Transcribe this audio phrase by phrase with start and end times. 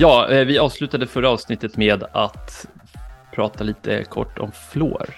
[0.00, 2.66] Ja, eh, vi avslutade förra avsnittet med att
[3.34, 5.14] prata lite kort om fluor.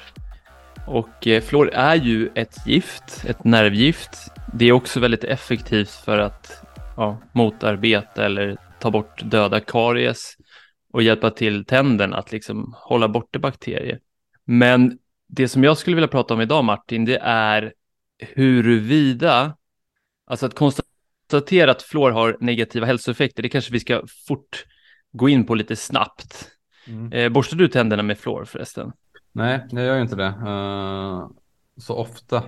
[0.87, 4.11] Och eh, fluor är ju ett gift, ett nervgift.
[4.53, 6.65] Det är också väldigt effektivt för att
[6.97, 10.37] ja, motarbeta eller ta bort döda karies
[10.93, 13.99] och hjälpa till tänderna att liksom hålla borta bakterier.
[14.45, 17.73] Men det som jag skulle vilja prata om idag Martin, det är
[18.19, 19.57] huruvida,
[20.27, 24.67] alltså att konstatera att fluor har negativa hälsoeffekter, det kanske vi ska fort
[25.13, 26.51] gå in på lite snabbt.
[26.87, 27.13] Mm.
[27.13, 28.93] Eh, borstar du tänderna med fluor förresten?
[29.33, 31.31] Nej, jag gör inte det uh,
[31.77, 32.43] så ofta.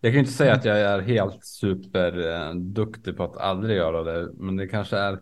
[0.00, 4.56] Jag kan inte säga att jag är helt superduktig på att aldrig göra det, men
[4.56, 5.20] det kanske är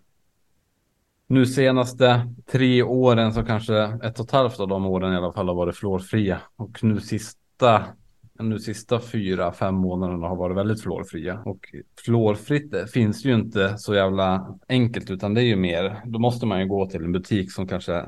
[1.27, 5.33] nu senaste tre åren så kanske ett och ett halvt av de åren i alla
[5.33, 7.85] fall har varit fluorfria och nu sista
[8.49, 11.75] nu sista fyra, fem månaderna har varit väldigt fluorfria och
[12.05, 16.61] fluorfritt finns ju inte så jävla enkelt utan det är ju mer, då måste man
[16.61, 18.05] ju gå till en butik som kanske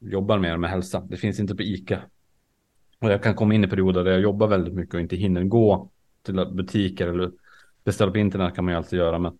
[0.00, 1.00] jobbar mer med hälsa.
[1.00, 2.00] Det finns inte på ICA.
[3.00, 5.44] Och jag kan komma in i perioder där jag jobbar väldigt mycket och inte hinner
[5.44, 5.90] gå
[6.22, 7.30] till butiker eller
[7.84, 9.18] beställa på internet kan man ju alltid göra.
[9.18, 9.38] Men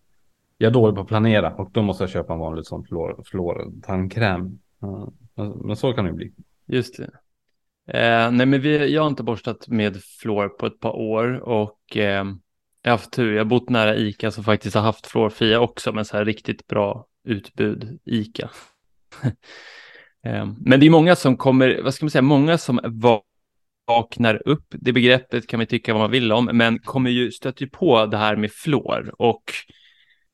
[0.58, 3.22] jag är dålig på att planera och då måste jag köpa en vanlig sån fluor,
[3.26, 4.58] fluortandkräm.
[5.64, 6.32] Men så kan det bli.
[6.66, 7.10] Just det.
[7.88, 11.96] Eh, nej, men vi, jag har inte borstat med fluor på ett par år och
[11.96, 12.24] eh,
[12.82, 13.32] jag har haft tur.
[13.32, 16.66] Jag har bott nära ICA som faktiskt har haft fluorfria också, men så här riktigt
[16.66, 18.50] bra utbud ICA.
[20.24, 22.80] eh, men det är många som kommer, vad ska man säga, många som
[23.86, 24.66] vaknar upp.
[24.70, 28.06] Det begreppet kan man tycka vad man vill om, men kommer ju stöter ju på
[28.06, 29.42] det här med fluor och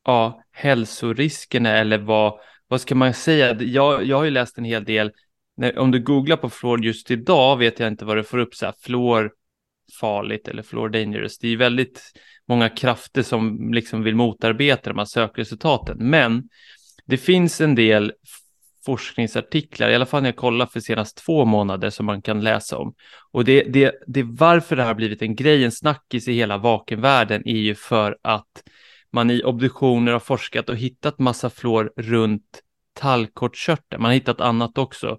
[0.05, 3.61] ja, hälsoriskerna eller vad, vad ska man säga?
[3.61, 5.11] Jag, jag har ju läst en hel del
[5.59, 8.55] när, om du googlar på fluor just idag vet jag inte vad du får upp
[8.55, 9.31] så här, fluor
[9.99, 11.37] farligt eller fluor dangerous.
[11.39, 12.01] Det är väldigt
[12.47, 15.97] många krafter som liksom vill motarbeta de här sökresultaten.
[15.99, 16.49] Men
[17.05, 18.13] det finns en del
[18.85, 22.77] forskningsartiklar, i alla fall när jag kollar för senast två månader som man kan läsa
[22.77, 22.93] om.
[23.31, 26.57] Och det, det, det varför det här har blivit en grej, en snackis i hela
[26.57, 28.63] vakenvärlden är ju för att
[29.11, 32.61] man i obduktioner har forskat och hittat massa fluor runt
[32.93, 34.01] tallkottkörteln.
[34.01, 35.17] Man har hittat annat också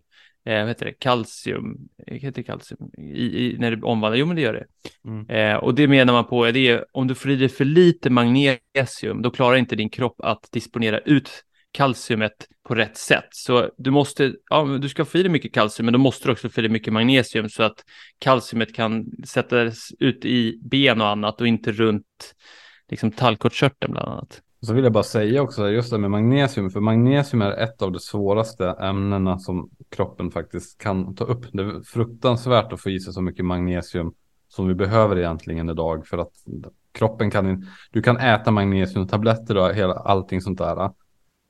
[0.51, 4.37] eh, vad heter det, kalcium, heter det kalcium, I, i, när det omvandlar, jo men
[4.37, 4.67] det gör det.
[5.05, 5.29] Mm.
[5.29, 8.11] Eh, och det menar man på, det är om du får i dig för lite
[8.11, 12.33] magnesium, då klarar inte din kropp att disponera ut kalciumet
[12.69, 13.29] på rätt sätt.
[13.31, 16.33] Så du måste, ja, du ska få i dig mycket kalcium, men då måste du
[16.33, 17.85] också få i dig mycket magnesium så att
[18.19, 22.35] kalciumet kan sättas ut i ben och annat och inte runt
[22.89, 24.43] liksom tallkottkörteln bland annat.
[24.63, 27.93] Så vill jag bara säga också just det med magnesium, för magnesium är ett av
[27.93, 31.47] de svåraste ämnena som kroppen faktiskt kan ta upp.
[31.53, 34.15] Det är fruktansvärt att få i sig så mycket magnesium
[34.49, 36.33] som vi behöver egentligen idag för att
[36.93, 40.91] kroppen kan, du kan äta magnesiumtabletter och hela, allting sånt där.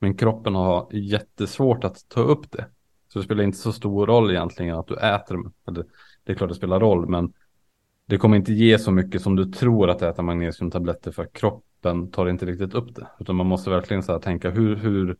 [0.00, 2.66] Men kroppen har jättesvårt att ta upp det.
[3.12, 5.38] Så det spelar inte så stor roll egentligen att du äter,
[5.68, 5.84] eller
[6.24, 7.32] det är klart det spelar roll, men
[8.06, 12.10] det kommer inte ge så mycket som du tror att äta magnesiumtabletter för kroppen kroppen
[12.10, 13.06] tar inte riktigt upp det.
[13.20, 15.16] Utan man måste verkligen så här tänka hur, hur,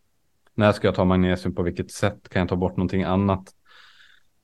[0.54, 3.54] när ska jag ta magnesium, på vilket sätt kan jag ta bort någonting annat?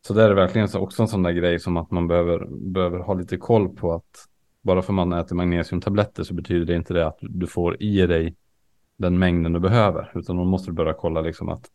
[0.07, 2.99] Så det är verkligen så också en sån där grej som att man behöver, behöver
[2.99, 4.29] ha lite koll på att
[4.63, 8.35] bara för man äter magnesiumtabletter så betyder det inte det att du får i dig
[8.97, 10.13] den mängden du behöver.
[10.15, 11.71] Utan då måste du börja kolla liksom att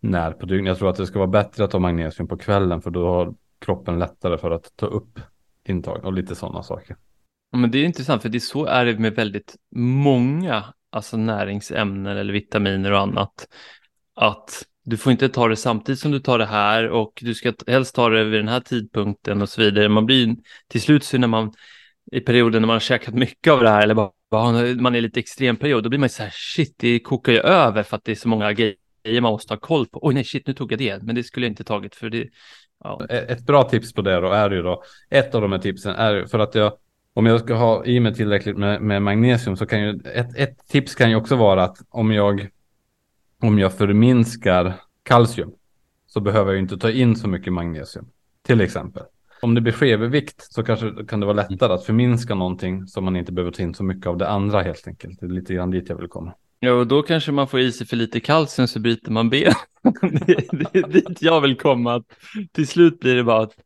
[0.00, 0.68] när på dygnet.
[0.68, 3.34] Jag tror att det ska vara bättre att ta magnesium på kvällen för då har
[3.58, 5.20] kroppen lättare för att ta upp
[5.68, 6.96] intag och lite sådana saker.
[7.54, 11.16] Ja, men det är intressant för det är så är det med väldigt många alltså
[11.16, 13.48] näringsämnen eller vitaminer och annat.
[14.14, 17.52] Att du får inte ta det samtidigt som du tar det här och du ska
[17.66, 19.88] helst ta det vid den här tidpunkten och så vidare.
[19.88, 20.36] Man blir
[20.68, 21.52] till slut så när man
[22.12, 25.20] i perioden när man har käkat mycket av det här eller bara man är lite
[25.20, 28.12] extrem period, då blir man så här shit, det kokar ju över för att det
[28.12, 28.76] är så många grejer
[29.20, 29.98] man måste ha koll på.
[30.02, 32.28] Oj nej, shit, nu tog jag det, men det skulle jag inte tagit för det.
[32.84, 33.06] Ja.
[33.08, 36.26] Ett bra tips på det då är ju då, ett av de här tipsen är
[36.26, 36.72] för att jag
[37.14, 40.68] om jag ska ha i mig tillräckligt med, med, magnesium så kan ju ett, ett
[40.68, 42.48] tips kan ju också vara att om jag
[43.40, 45.52] om jag förminskar kalcium
[46.06, 48.06] så behöver jag inte ta in så mycket magnesium.
[48.46, 49.02] Till exempel.
[49.42, 53.16] Om det blir skevervikt så kanske kan det vara lättare att förminska någonting så man
[53.16, 55.20] inte behöver ta in så mycket av det andra helt enkelt.
[55.20, 56.34] Det är lite grann dit jag vill komma.
[56.60, 59.52] Ja, och då kanske man får i sig för lite kalcium så bryter man ben.
[60.00, 62.02] det, det är dit jag vill komma.
[62.52, 63.56] Till slut blir det bara att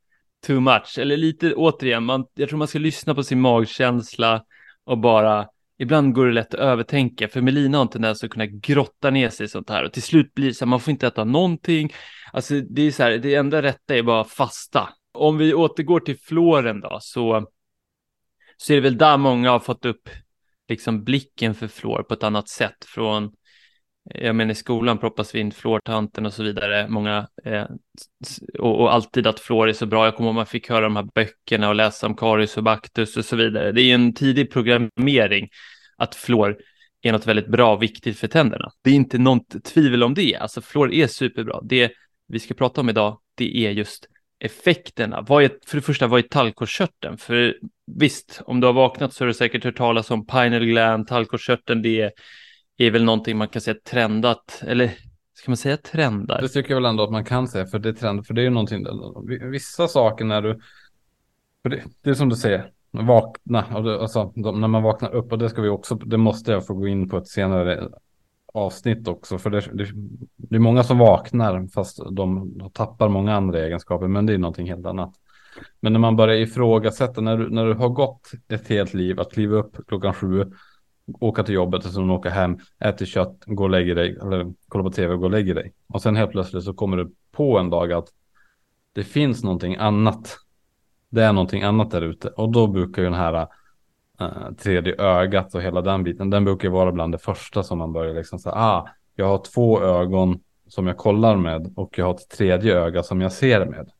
[0.46, 0.98] too much.
[0.98, 4.44] Eller lite återigen, man, jag tror man ska lyssna på sin magkänsla
[4.84, 5.46] och bara
[5.80, 9.30] Ibland går det lätt att övertänka, för Melina har en tendens att kunna grotta ner
[9.30, 11.24] sig i sånt här och till slut blir det så här, man får inte äta
[11.24, 11.92] någonting.
[12.32, 14.88] Alltså det är så här, det enda rätta är bara fasta.
[15.12, 17.46] Om vi återgår till floren då, så,
[18.56, 20.08] så är det väl där många har fått upp
[20.68, 23.32] liksom blicken för flor på ett annat sätt från
[24.14, 27.64] jag menar i skolan proppas vi in fluortanten och så vidare, många, eh,
[28.58, 30.04] och, och, alltid att fluor är så bra.
[30.04, 33.16] Jag kommer ihåg man fick höra de här böckerna och läsa om karies och baktus
[33.16, 33.72] och så vidare.
[33.72, 35.48] Det är en tidig programmering
[35.96, 36.56] att fluor
[37.02, 38.70] är något väldigt bra och viktigt för tänderna.
[38.84, 40.36] Det är inte något tvivel om det.
[40.36, 41.60] Alltså fluor är superbra.
[41.62, 41.92] Det
[42.28, 44.08] vi ska prata om idag, det är just
[44.40, 45.24] effekterna.
[45.28, 47.18] Vad är, för det första, vad är tallkottkörteln?
[47.18, 47.56] För
[47.86, 51.82] visst, om du har vaknat så har du säkert hört talas om pineal gland, tallkottkörteln,
[51.82, 52.12] det är,
[52.86, 54.90] är väl någonting man kan säga trendat, eller
[55.34, 56.42] ska man säga trendar?
[56.42, 58.40] Det tycker jag väl ändå att man kan säga, för det är trend, för det
[58.40, 58.86] är ju någonting,
[59.50, 60.60] vissa saker när du,
[61.62, 65.48] för det, det är som du säger, vakna, alltså när man vaknar upp och det
[65.48, 67.88] ska vi också, det måste jag få gå in på ett senare
[68.52, 69.38] avsnitt också.
[69.38, 69.86] För det, det,
[70.36, 74.08] det, är många som vaknar fast de tappar många andra egenskaper.
[74.08, 75.14] Men det är någonting helt annat.
[75.80, 79.32] Men när man börjar ifrågasätta, när du, när du har gått ett helt liv, att
[79.32, 80.44] kliva upp klockan sju,
[81.20, 84.84] åka till jobbet och sen åka hem, äta kött, gå och lägga dig, eller kolla
[84.84, 85.72] på tv och gå och lägga dig.
[85.86, 88.08] Och sen helt plötsligt så kommer du på en dag att
[88.92, 90.36] det finns någonting annat.
[91.10, 92.28] Det är någonting annat där ute.
[92.28, 93.48] Och då brukar ju den här
[94.20, 96.30] äh, tredje ögat och hela den biten.
[96.30, 99.38] Den brukar ju vara bland det första som man börjar liksom säga, ah, jag har
[99.54, 103.66] två ögon som jag kollar med och jag har ett tredje öga som jag ser
[103.66, 103.90] med.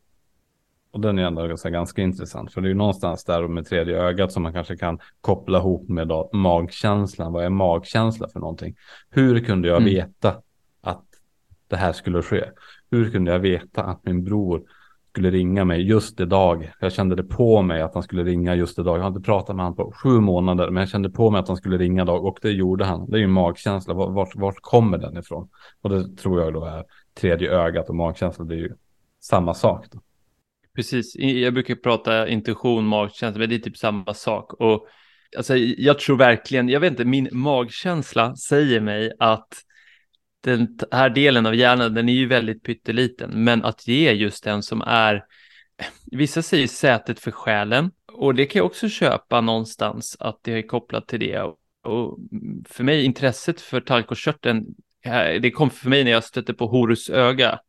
[0.91, 3.97] Och den är ändå ganska, ganska intressant, för det är ju någonstans där med tredje
[3.97, 7.33] ögat som man kanske kan koppla ihop med då, magkänslan.
[7.33, 8.75] Vad är magkänsla för någonting?
[9.09, 9.89] Hur kunde jag mm.
[9.89, 10.35] veta
[10.81, 11.05] att
[11.67, 12.43] det här skulle ske?
[12.91, 14.63] Hur kunde jag veta att min bror
[15.09, 16.71] skulle ringa mig just idag.
[16.79, 18.97] Jag kände det på mig att han skulle ringa just idag.
[18.97, 21.47] Jag har inte pratat med honom på sju månader, men jag kände på mig att
[21.47, 23.09] han skulle ringa idag och det gjorde han.
[23.09, 23.93] Det är ju en magkänsla.
[23.93, 25.49] Vart, vart kommer den ifrån?
[25.81, 26.83] Och det tror jag då är
[27.13, 28.45] tredje ögat och magkänsla.
[28.45, 28.73] Det är ju
[29.21, 29.85] samma sak.
[29.91, 29.99] Då.
[30.75, 31.15] Precis.
[31.15, 34.53] Jag brukar prata intuition, magkänsla, men det är typ samma sak.
[34.53, 34.87] Och
[35.37, 39.63] alltså, jag tror verkligen, jag vet inte, min magkänsla säger mig att
[40.41, 44.63] den här delen av hjärnan, den är ju väldigt pytteliten, men att ge just den
[44.63, 45.23] som är,
[46.11, 50.61] vissa säger sätet för själen, och det kan jag också köpa någonstans, att det är
[50.61, 51.41] kopplat till det.
[51.83, 52.17] Och
[52.69, 54.65] för mig, intresset för talgkottkörteln,
[55.05, 57.59] eh, det kom för mig när jag stötte på Horus öga.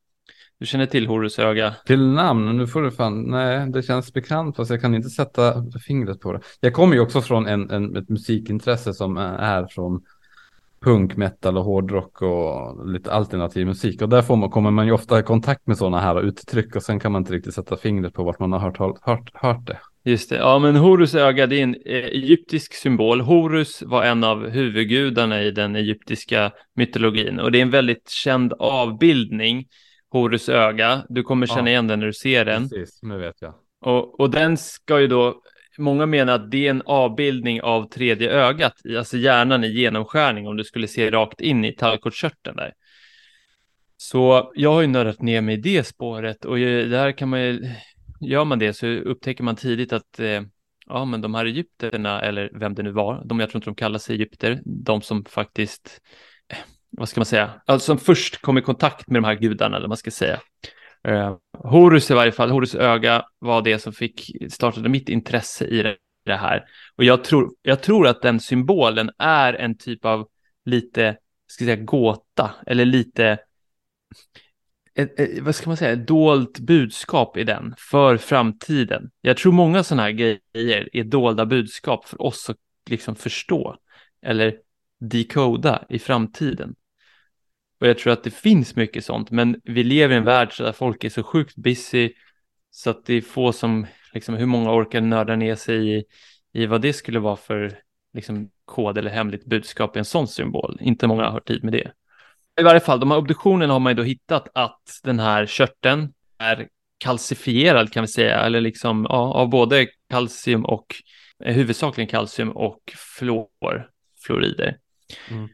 [0.60, 1.74] Du känner till Horus öga?
[1.86, 5.64] Till namn, nu får du fan, nej, det känns bekant fast jag kan inte sätta
[5.86, 6.40] fingret på det.
[6.60, 10.02] Jag kommer ju också från en, en, ett musikintresse som är från
[10.80, 14.02] punk, metal och hårdrock och lite alternativ musik.
[14.02, 16.82] Och där får man, kommer man ju ofta i kontakt med sådana här uttryck och
[16.82, 19.78] sen kan man inte riktigt sätta fingret på vart man har hört, hört, hört det.
[20.04, 23.20] Just det, ja men Horus öga det är en eh, egyptisk symbol.
[23.20, 28.52] Horus var en av huvudgudarna i den egyptiska mytologin och det är en väldigt känd
[28.58, 29.66] avbildning,
[30.10, 31.04] Horus öga.
[31.08, 32.68] Du kommer känna ja, igen den när du ser den.
[32.68, 33.54] Precis, nu vet jag.
[33.80, 35.42] Och, och den ska ju då
[35.78, 40.56] många menar att det är en avbildning av tredje ögat, alltså hjärnan i genomskärning om
[40.56, 42.72] du skulle se rakt in i tallkottkörteln där.
[43.96, 47.70] Så jag har ju nördat ner mig i det spåret och där kan man ju,
[48.20, 50.42] gör man det så upptäcker man tidigt att eh,
[50.86, 53.74] ja, men de här egypterna eller vem det nu var, de jag tror inte de
[53.74, 56.00] kallar sig egypter, de som faktiskt,
[56.90, 59.84] vad ska man säga, alltså som först kom i kontakt med de här gudarna, eller
[59.84, 60.40] vad man ska säga.
[61.08, 65.82] Uh, Horus i varje fall, Horus öga var det som fick startade mitt intresse i
[65.82, 66.64] det, det här.
[66.96, 70.28] Och jag tror, jag tror att den symbolen är en typ av
[70.64, 71.16] lite,
[71.46, 73.38] ska jag säga, gåta eller lite,
[74.94, 79.10] ett, ett, vad ska man säga, dolt budskap i den för framtiden.
[79.20, 82.56] Jag tror många sådana här grejer är dolda budskap för oss att
[82.90, 83.76] liksom förstå
[84.22, 84.56] eller
[85.00, 86.74] dekoda i framtiden.
[87.80, 90.72] Och jag tror att det finns mycket sånt, men vi lever i en värld där
[90.72, 92.12] folk är så sjukt busy
[92.70, 96.04] så att det är få som, liksom, hur många orkar nörda ner sig i,
[96.52, 97.78] i vad det skulle vara för
[98.14, 100.78] liksom, kod eller hemligt budskap i en sån symbol.
[100.80, 101.92] Inte många har tid med det.
[102.60, 106.12] I varje fall, de här obduktionerna har man ju då hittat att den här körteln
[106.38, 106.68] är
[106.98, 110.86] kalcifierad kan vi säga, eller liksom ja, av både kalcium och
[111.44, 112.80] eh, huvudsakligen kalcium och
[113.18, 113.90] fluor,
[114.24, 114.78] fluorider.
[115.30, 115.48] Mm.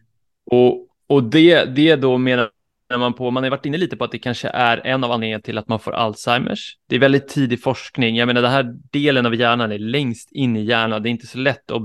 [0.51, 2.51] Och och det, det då menar
[2.99, 5.43] man på, man har varit inne lite på att det kanske är en av anledningarna
[5.43, 6.77] till att man får Alzheimers.
[6.89, 8.17] Det är väldigt tidig forskning.
[8.17, 11.03] Jag menar, den här delen av hjärnan är längst in i hjärnan.
[11.03, 11.83] Det är inte så lätt att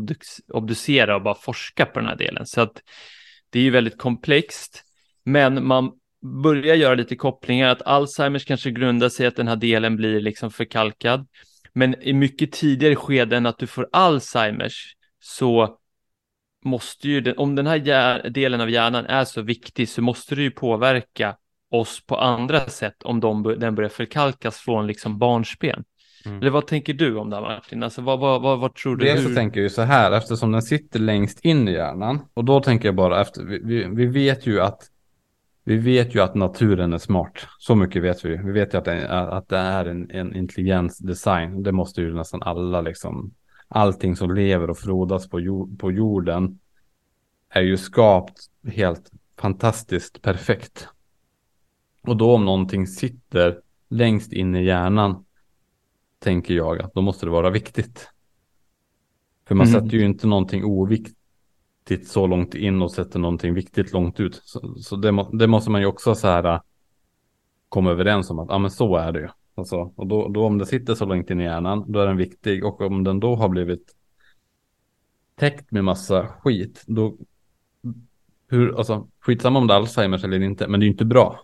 [0.54, 2.46] obducera och bara forska på den här delen.
[2.46, 2.82] Så att
[3.50, 4.84] det är ju väldigt komplext.
[5.26, 5.92] Men man
[6.44, 10.52] börjar göra lite kopplingar att Alzheimers kanske grundar sig att den här delen blir liksom
[10.52, 11.28] förkalkad.
[11.74, 15.78] Men i mycket tidigare skeden att du får Alzheimers så
[16.64, 20.52] måste ju, om den här delen av hjärnan är så viktig så måste det ju
[20.52, 21.36] påverka
[21.72, 25.84] oss på andra sätt om de, den börjar förkalkas från liksom barnsben.
[26.26, 26.42] Mm.
[26.42, 27.84] Eller vad tänker du om det här Martin?
[27.84, 29.06] Alltså vad, vad, vad, vad tror du?
[29.06, 32.46] Dels så tänker jag ju så här, eftersom den sitter längst in i hjärnan och
[32.46, 34.88] då tänker jag bara efter, vi, vi, vi vet ju att
[35.64, 37.48] vi vet ju att naturen är smart.
[37.60, 38.38] Så mycket vet vi.
[38.38, 41.64] Vi vet ju att det, att det är en, en intelligens design.
[41.64, 43.34] Det måste ju nästan alla liksom.
[43.74, 46.60] Allting som lever och frodas på, jord, på jorden
[47.50, 50.88] är ju skapt helt fantastiskt perfekt.
[52.02, 55.26] Och då om någonting sitter längst in i hjärnan
[56.20, 58.10] tänker jag att då måste det vara viktigt.
[59.48, 59.82] För man mm.
[59.82, 64.42] sätter ju inte någonting oviktigt så långt in och sätter någonting viktigt långt ut.
[64.44, 66.62] Så, så det, må, det, måste man ju också så här
[67.70, 69.28] komma överens om att ja men så är det ju.
[69.56, 72.18] Alltså, och då, då om det sitter så långt in i hjärnan då är den
[72.18, 73.96] viktig och om den då har blivit
[75.36, 77.18] täckt med massa skit då
[78.48, 81.40] hur, alltså skitsamma om det är Alzheimers eller inte men det är ju inte bra.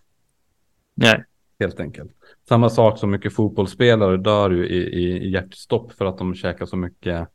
[0.95, 1.23] Nej.
[1.59, 2.11] Helt enkelt.
[2.49, 6.77] Samma sak som mycket fotbollsspelare dör ju i, i hjärtstopp för att de käkar så
[6.77, 7.27] mycket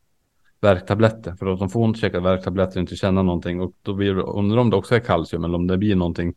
[0.60, 1.34] värktabletter.
[1.34, 3.60] För att de får inte käka värktabletter och inte känna någonting.
[3.60, 6.34] Och då blir undrar om det också är kalcium eller om det blir någonting,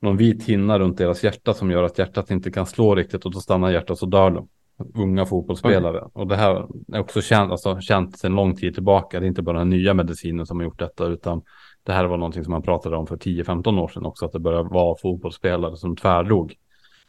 [0.00, 3.32] någon vit hinna runt deras hjärta som gör att hjärtat inte kan slå riktigt och
[3.32, 4.48] då stannar hjärtat så dör de.
[4.94, 5.96] Unga fotbollsspelare.
[5.98, 6.22] Okay.
[6.22, 9.20] Och det här är också känt, alltså, känt sedan lång tid tillbaka.
[9.20, 11.42] Det är inte bara den nya medicinen som har gjort detta utan
[11.82, 14.26] det här var någonting som man pratade om för 10-15 år sedan också.
[14.26, 16.54] Att det började vara fotbollsspelare som tvärdog.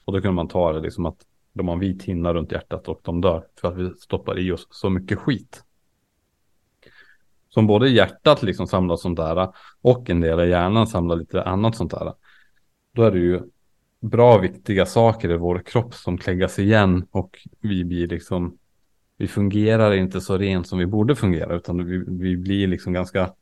[0.05, 1.17] Och då kunde man ta det liksom att
[1.53, 4.51] de har en vit hinna runt hjärtat och de dör för att vi stoppar i
[4.51, 5.63] oss så mycket skit.
[7.49, 9.49] Som både hjärtat liksom samlar sånt där
[9.81, 12.13] och en del av hjärnan samlar lite annat sånt där.
[12.97, 13.41] Då är det ju
[14.01, 18.57] bra viktiga saker i vår kropp som kläggas igen och vi blir liksom
[19.17, 23.33] vi fungerar inte så rent som vi borde fungera utan vi, vi blir liksom ganska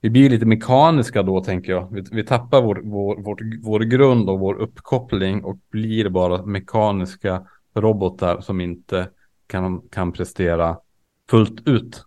[0.00, 1.92] vi blir lite mekaniska då tänker jag.
[1.92, 7.46] Vi, vi tappar vår, vår, vår, vår grund och vår uppkoppling och blir bara mekaniska
[7.74, 9.08] robotar som inte
[9.46, 10.78] kan, kan prestera
[11.30, 12.04] fullt ut.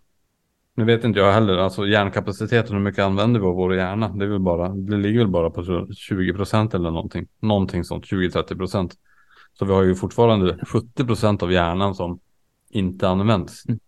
[0.78, 4.08] Nu vet inte jag heller, alltså hjärnkapaciteten, hur mycket använder vi av vår hjärna?
[4.08, 7.26] Det, är väl bara, det ligger väl bara på 20 procent eller någonting.
[7.40, 8.94] Någonting sånt, 20-30 procent.
[9.52, 12.20] Så vi har ju fortfarande 70 procent av hjärnan som
[12.68, 13.68] inte används.
[13.68, 13.80] Mm.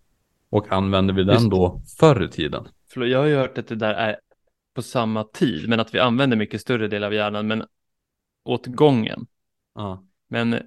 [0.51, 2.69] Och använder vi den då förr i tiden?
[2.95, 4.17] Jag har ju hört att det där är
[4.75, 7.65] på samma tid, men att vi använder mycket större del av hjärnan, men
[8.45, 9.27] åt gången.
[9.75, 10.05] Ja.
[10.29, 10.63] Men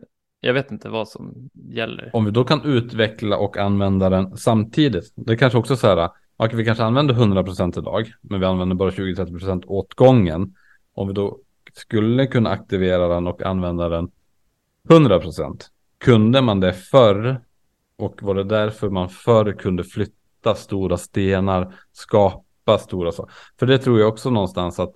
[0.46, 2.10] jag vet inte vad som gäller.
[2.14, 5.14] Om vi då kan utveckla och använda den samtidigt.
[5.16, 6.10] Det är kanske också så här.
[6.38, 10.56] Okay, vi kanske använder 100% idag, men vi använder bara 20-30% åt gången.
[10.94, 11.40] Om vi då
[11.74, 14.12] skulle kunna aktivera den och använda den
[14.90, 15.62] 100%.
[15.98, 17.42] Kunde man det förr
[17.98, 23.34] och var det därför man förr kunde flytta stora stenar, skapa stora saker?
[23.60, 24.94] För det tror jag också någonstans att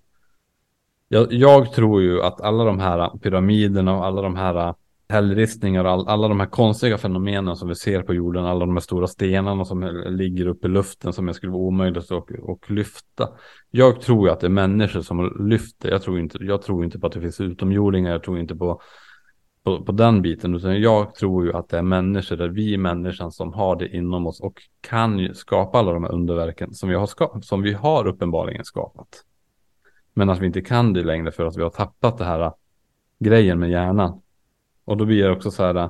[1.08, 4.76] jag, jag tror ju att alla de här pyramiderna och alla de här
[5.10, 8.76] hällristningar och all, alla de här konstiga fenomenen som vi ser på jorden, alla de
[8.76, 12.72] här stora stenarna som ligger uppe i luften som jag skulle vara omöjligt att och
[12.72, 13.30] lyfta.
[13.72, 15.90] Jag tror ju att det är människor som lyfter.
[15.90, 18.12] Jag tror inte, jag tror inte på att det finns utomjordingar.
[18.12, 18.82] Jag tror inte på,
[19.64, 23.32] på, på den biten, utan jag tror ju att det är människor, där vi människan
[23.32, 27.08] som har det inom oss och kan skapa alla de här underverken som vi har,
[27.08, 29.24] skapat, som vi har uppenbarligen skapat.
[30.14, 32.54] Men att vi inte kan det längre för att vi har tappat det här äh,
[33.20, 34.22] grejen med hjärnan.
[34.88, 35.90] Och då blir det också så här,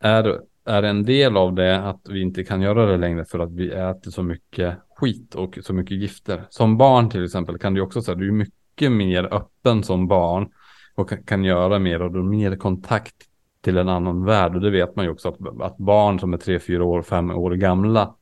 [0.00, 3.52] är, är en del av det att vi inte kan göra det längre för att
[3.52, 6.46] vi äter så mycket skit och så mycket gifter.
[6.50, 10.48] Som barn till exempel kan du också säga, du är mycket mer öppen som barn
[10.94, 13.16] och kan, kan göra mer och du har mer kontakt
[13.60, 14.54] till en annan värld.
[14.54, 17.30] Och det vet man ju också att, att barn som är tre, fyra år, fem
[17.30, 18.14] år gamla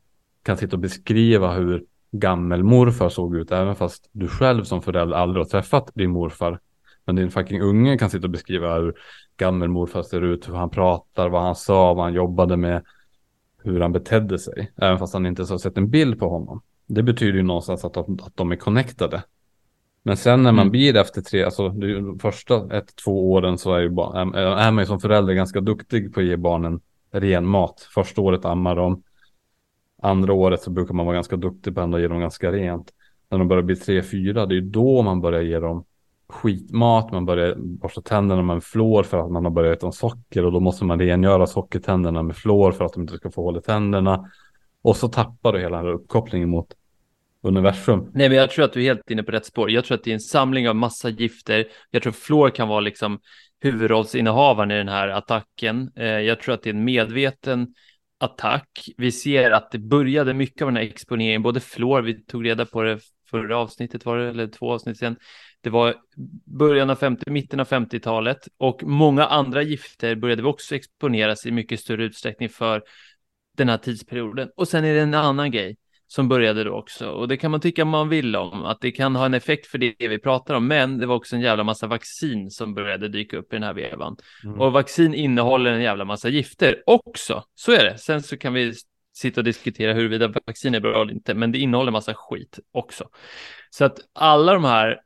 [0.42, 5.44] kan sitta och beskriva hur gammelmorfar såg ut, även fast du själv som förälder aldrig
[5.44, 6.60] har träffat din morfar.
[7.10, 8.94] Men din fucking unge kan sitta och beskriva hur
[9.36, 12.82] gammelmorfar ser ut, hur han pratar, vad han sa, vad han jobbade med,
[13.62, 14.72] hur han betedde sig.
[14.76, 16.62] Även fast han inte har sett en bild på honom.
[16.86, 19.22] Det betyder ju någonstans att, att, att de är connectade.
[20.02, 20.70] Men sen när man mm.
[20.70, 24.82] blir efter tre, alltså de första ett, två åren så är, ju, är, är man
[24.82, 26.80] ju som förälder ganska duktig på att ge barnen
[27.12, 27.80] ren mat.
[27.94, 29.02] Första året ammar de.
[30.02, 32.90] Andra året så brukar man vara ganska duktig på att ge dem ganska rent.
[33.30, 35.84] När de börjar bli tre, fyra, det är ju då man börjar ge dem
[36.30, 40.52] skitmat, man börjar borsta tänderna med fluor för att man har börjat äta socker och
[40.52, 43.60] då måste man rengöra sockertänderna med fluor för att de inte ska få hål i
[43.60, 44.30] tänderna.
[44.82, 46.66] Och så tappar du hela den här uppkopplingen mot
[47.42, 48.10] universum.
[48.14, 49.70] Nej, men jag tror att du är helt inne på rätt spår.
[49.70, 51.64] Jag tror att det är en samling av massa gifter.
[51.90, 53.18] Jag tror fluor kan vara liksom
[53.60, 55.90] huvudrollsinnehavaren i den här attacken.
[55.96, 57.74] Eh, jag tror att det är en medveten
[58.18, 58.88] attack.
[58.96, 62.66] Vi ser att det började mycket av den här exponeringen, både fluor, vi tog reda
[62.66, 62.98] på det
[63.30, 65.16] förra avsnittet var det, eller två avsnitt sen,
[65.60, 65.94] det var
[66.58, 71.50] början av 50, mitten av 50-talet och många andra gifter började vi också exponeras i
[71.50, 72.82] mycket större utsträckning för
[73.56, 74.50] den här tidsperioden.
[74.56, 77.10] Och sen är det en annan grej som började då också.
[77.10, 79.78] Och det kan man tycka man vill om, att det kan ha en effekt för
[79.78, 80.66] det vi pratar om.
[80.66, 83.74] Men det var också en jävla massa vaccin som började dyka upp i den här
[83.74, 84.16] vevan.
[84.44, 84.60] Mm.
[84.60, 87.44] Och vaccin innehåller en jävla massa gifter också.
[87.54, 87.98] Så är det.
[87.98, 88.74] Sen så kan vi
[89.12, 93.08] sitta och diskutera huruvida vaccin är bra eller inte, men det innehåller massa skit också.
[93.70, 95.00] Så att alla de här,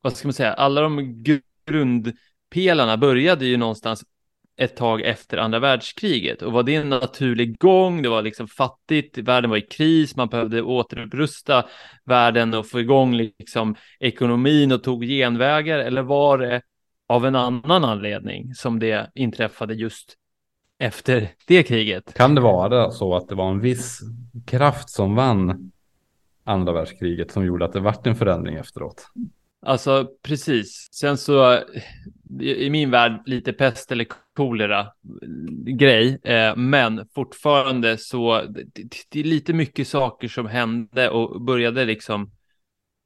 [0.00, 1.22] vad ska man säga, alla de
[1.66, 4.04] grundpelarna började ju någonstans
[4.56, 8.02] ett tag efter andra världskriget och var det en naturlig gång?
[8.02, 11.64] Det var liksom fattigt, världen var i kris, man behövde återupprusta
[12.04, 16.62] världen och få igång liksom ekonomin och tog genvägar eller var det
[17.08, 20.16] av en annan anledning som det inträffade just
[20.82, 22.14] efter det kriget?
[22.14, 24.00] Kan det vara så att det var en viss
[24.46, 25.72] kraft som vann
[26.44, 29.06] andra världskriget som gjorde att det vart en förändring efteråt?
[29.66, 30.88] Alltså precis.
[30.92, 31.58] Sen så
[32.40, 34.86] i min värld lite pest eller kolera
[35.66, 38.64] grej, eh, men fortfarande så det,
[39.10, 42.30] det, är lite mycket saker som hände och började liksom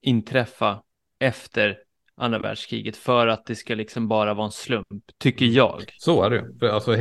[0.02, 0.83] inträffa
[1.18, 1.78] efter
[2.16, 4.87] andra världskriget för att det ska liksom bara vara en slump,
[5.18, 5.82] tycker jag.
[5.99, 6.70] Så är det ju.
[6.70, 6.96] Alltså,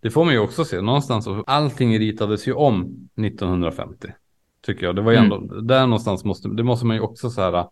[0.00, 1.28] det får man ju också se någonstans.
[1.46, 4.08] Allting ritades ju om 1950.
[4.62, 4.96] Tycker jag.
[4.96, 5.66] Det var ju ändå, mm.
[5.66, 7.66] där någonstans måste, det måste man ju också så här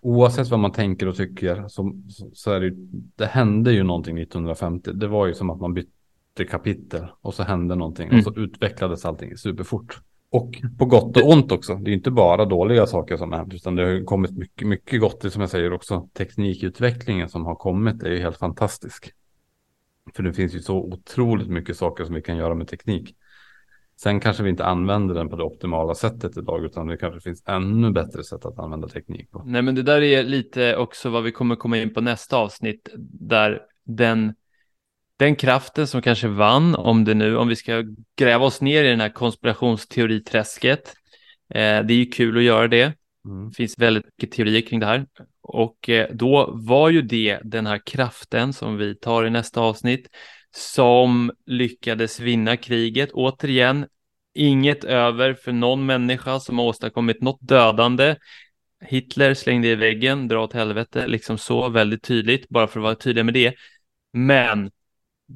[0.00, 1.92] oavsett vad man tänker och tycker så,
[2.32, 2.70] så är det
[3.16, 4.92] det hände ju någonting 1950.
[4.92, 8.18] Det var ju som att man bytte kapitel och så hände någonting mm.
[8.18, 10.00] och så utvecklades allting superfort.
[10.30, 11.74] Och på gott och ont också.
[11.74, 15.00] Det är inte bara dåliga saker som har hänt utan det har kommit mycket, mycket
[15.00, 15.20] gott.
[15.20, 19.12] Det som jag säger också teknikutvecklingen som har kommit är ju helt fantastisk.
[20.14, 23.14] För det finns ju så otroligt mycket saker som vi kan göra med teknik.
[23.96, 27.42] Sen kanske vi inte använder den på det optimala sättet idag, utan det kanske finns
[27.46, 29.42] ännu bättre sätt att använda teknik på.
[29.46, 32.88] Nej, men det där är lite också vad vi kommer komma in på nästa avsnitt,
[33.12, 34.34] där den,
[35.20, 37.84] den kraften som kanske vann, om det nu, om vi ska
[38.16, 40.94] gräva oss ner i den här konspirationsteoriträsket,
[41.54, 42.92] eh, det är ju kul att göra det.
[43.24, 43.48] Mm.
[43.48, 45.06] Det finns väldigt mycket teorier kring det här.
[45.42, 50.08] Och eh, då var ju det den här kraften som vi tar i nästa avsnitt
[50.56, 53.12] som lyckades vinna kriget.
[53.12, 53.86] Återigen,
[54.34, 58.16] inget över för någon människa som har åstadkommit något dödande.
[58.84, 62.94] Hitler slängde i väggen, dra åt helvete, liksom så väldigt tydligt, bara för att vara
[62.94, 63.54] tydlig med det.
[64.12, 64.70] Men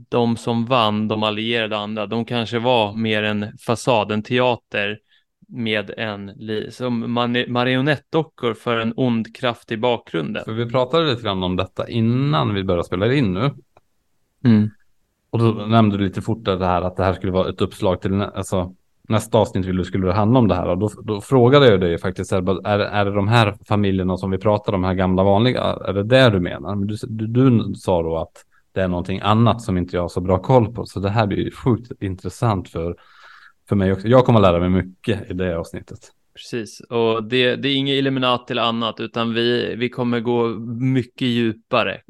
[0.09, 4.99] de som vann, de allierade andra, de kanske var mer en fasad, en teater
[5.49, 6.31] med en
[6.71, 7.13] som
[7.49, 10.45] marionettdockor för en ond kraft i bakgrunden.
[10.45, 13.51] För vi pratade lite grann om detta innan vi började spela in nu.
[14.45, 14.71] Mm.
[15.31, 18.01] Och då nämnde du lite fort det här att det här skulle vara ett uppslag
[18.01, 18.75] till alltså,
[19.09, 20.69] nästa avsnitt vill du skulle det handla om det här.
[20.69, 24.39] Och då, då frågade jag dig faktiskt, är, är det de här familjerna som vi
[24.39, 26.75] pratar om, de här gamla vanliga, är det det du menar?
[26.75, 30.09] Men du, du, du sa då att det är någonting annat som inte jag har
[30.09, 30.87] så bra koll på.
[30.87, 32.97] Så det här blir ju sjukt intressant för,
[33.69, 34.09] för mig också.
[34.09, 35.99] Jag kommer att lära mig mycket i det avsnittet.
[36.35, 40.49] Precis, och det, det är inget Illuminat eller annat, utan vi, vi kommer gå
[40.81, 42.01] mycket djupare.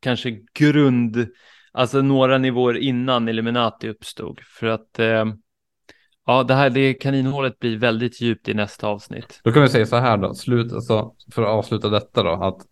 [0.00, 1.26] Kanske grund
[1.72, 4.40] alltså några nivåer innan Illuminati uppstod.
[4.40, 5.24] För att eh,
[6.26, 9.40] ja, det här det kaninhålet blir väldigt djupt i nästa avsnitt.
[9.44, 12.66] Då kan vi säga så här då, slut, alltså, för att avsluta detta då, att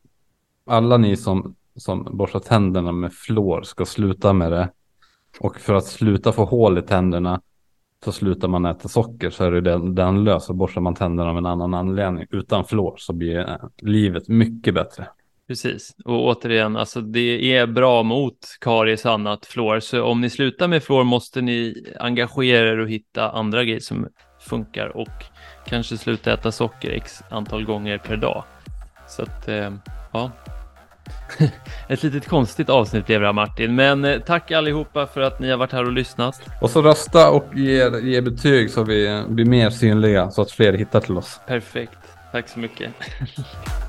[0.67, 4.71] alla ni som, som borstar tänderna med flår ska sluta med det.
[5.41, 7.41] Och för att sluta få hål i tänderna
[8.05, 11.31] så slutar man äta socker så är det den, den lös och borstar man tänderna
[11.31, 15.09] av en annan anledning utan flår så blir eh, livet mycket bättre.
[15.49, 20.31] Precis, och återigen, alltså det är bra mot karies och annat fluor, så om ni
[20.31, 24.09] slutar med fluor måste ni engagera er och hitta andra grejer som
[24.41, 25.25] funkar och
[25.67, 28.45] kanske sluta äta socker x antal gånger per dag.
[29.09, 29.73] Så att, eh,
[30.13, 30.31] ja.
[31.89, 35.51] Ett litet konstigt avsnitt blev det här Martin, men eh, tack allihopa för att ni
[35.51, 36.43] har varit här och lyssnat.
[36.61, 40.73] Och så rösta och ge, ge betyg så vi blir mer synliga så att fler
[40.73, 41.41] hittar till oss.
[41.47, 41.99] Perfekt,
[42.33, 42.93] tack så mycket.